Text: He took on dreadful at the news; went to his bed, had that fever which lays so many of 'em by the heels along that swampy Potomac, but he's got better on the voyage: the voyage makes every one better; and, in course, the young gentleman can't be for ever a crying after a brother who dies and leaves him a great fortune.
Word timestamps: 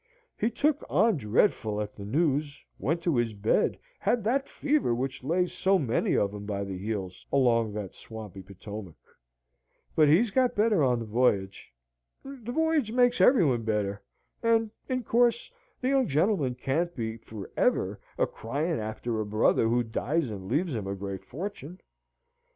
He 0.35 0.49
took 0.49 0.83
on 0.89 1.17
dreadful 1.17 1.79
at 1.79 1.95
the 1.95 2.05
news; 2.05 2.59
went 2.79 3.03
to 3.03 3.17
his 3.17 3.33
bed, 3.35 3.77
had 3.99 4.23
that 4.23 4.49
fever 4.49 4.95
which 4.95 5.23
lays 5.23 5.53
so 5.53 5.77
many 5.77 6.17
of 6.17 6.33
'em 6.33 6.47
by 6.47 6.63
the 6.63 6.75
heels 6.75 7.23
along 7.31 7.73
that 7.73 7.93
swampy 7.93 8.41
Potomac, 8.41 8.95
but 9.95 10.07
he's 10.07 10.31
got 10.31 10.55
better 10.55 10.81
on 10.83 10.97
the 10.97 11.05
voyage: 11.05 11.71
the 12.25 12.51
voyage 12.51 12.91
makes 12.91 13.21
every 13.21 13.45
one 13.45 13.61
better; 13.61 14.01
and, 14.41 14.71
in 14.89 15.03
course, 15.03 15.51
the 15.81 15.89
young 15.89 16.07
gentleman 16.07 16.55
can't 16.55 16.95
be 16.95 17.17
for 17.17 17.51
ever 17.55 17.99
a 18.17 18.25
crying 18.25 18.79
after 18.79 19.19
a 19.19 19.23
brother 19.27 19.67
who 19.67 19.83
dies 19.83 20.31
and 20.31 20.47
leaves 20.47 20.73
him 20.73 20.87
a 20.87 20.95
great 20.95 21.23
fortune. 21.23 21.79